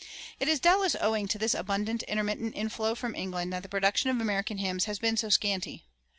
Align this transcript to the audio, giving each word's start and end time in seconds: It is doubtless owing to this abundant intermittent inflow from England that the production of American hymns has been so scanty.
It 0.39 0.47
is 0.47 0.59
doubtless 0.59 0.95
owing 0.99 1.27
to 1.27 1.37
this 1.37 1.53
abundant 1.53 2.01
intermittent 2.07 2.55
inflow 2.55 2.95
from 2.95 3.13
England 3.13 3.53
that 3.53 3.61
the 3.61 3.69
production 3.69 4.09
of 4.09 4.19
American 4.19 4.57
hymns 4.57 4.85
has 4.85 4.97
been 4.97 5.15
so 5.15 5.29
scanty. 5.29 5.85